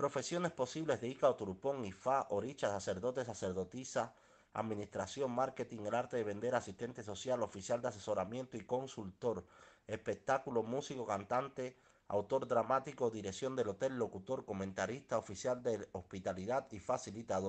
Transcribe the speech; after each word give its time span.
Profesiones 0.00 0.50
posibles 0.52 1.02
de 1.02 1.08
Ica 1.08 1.30
Turupón, 1.36 1.84
Ifá, 1.84 2.26
Oricha, 2.30 2.70
sacerdote, 2.70 3.22
sacerdotisa, 3.22 4.14
administración, 4.54 5.30
marketing, 5.30 5.80
el 5.84 5.94
arte 5.94 6.16
de 6.16 6.24
vender, 6.24 6.54
asistente 6.54 7.02
social, 7.02 7.42
oficial 7.42 7.82
de 7.82 7.88
asesoramiento 7.88 8.56
y 8.56 8.64
consultor, 8.64 9.44
espectáculo, 9.86 10.62
músico, 10.62 11.04
cantante, 11.04 11.76
autor 12.08 12.48
dramático, 12.48 13.10
dirección 13.10 13.54
del 13.56 13.68
hotel, 13.68 13.98
locutor, 13.98 14.46
comentarista, 14.46 15.18
oficial 15.18 15.62
de 15.62 15.86
hospitalidad 15.92 16.66
y 16.70 16.80
facilitador. 16.80 17.48